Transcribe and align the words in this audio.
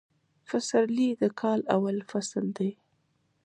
فسرلي 0.49 1.09
د 1.21 1.23
کال 1.39 1.59
اول 1.75 1.97
فصل 2.09 2.45
دي 2.57 2.71